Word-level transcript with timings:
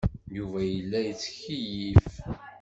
Yuba 0.37 0.59
yella 0.73 0.99
yettkeyyif. 1.07 2.13